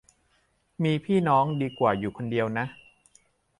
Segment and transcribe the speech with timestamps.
[0.83, 2.65] มีพี่น้องดีกว่าอยู่คนเดียวนะ